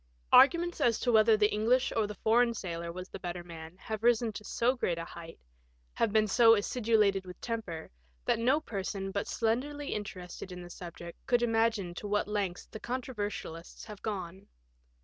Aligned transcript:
Arguments 0.31 0.81
as 0.81 0.99
to 1.01 1.11
whether 1.11 1.37
the 1.37 1.51
English 1.53 1.93
or 1.95 2.07
the 2.07 2.15
foreign 2.15 2.55
sailor 2.55 2.91
was 2.91 3.07
the 3.09 3.19
better 3.19 3.43
man 3.43 3.77
have 3.77 4.01
risen 4.01 4.33
to 4.33 4.43
so 4.43 4.75
great 4.75 4.97
a 4.97 5.05
height, 5.05 5.37
have 5.93 6.11
been 6.11 6.25
so 6.25 6.55
acidulated 6.55 7.23
with 7.23 7.39
temper, 7.39 7.91
that 8.25 8.39
no 8.39 8.59
person 8.59 9.11
but 9.11 9.27
slenderly 9.27 9.93
interested 9.93 10.51
in 10.51 10.63
the 10.63 10.71
subject 10.71 11.23
could 11.27 11.43
imagine 11.43 11.93
to 11.93 12.07
what 12.07 12.27
lengths 12.27 12.65
the 12.65 12.79
controversialists 12.79 13.85
have 13.85 14.01
gone. 14.01 14.47